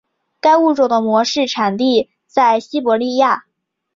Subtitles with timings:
[0.39, 3.45] 该物种的模式产地在西伯利亚。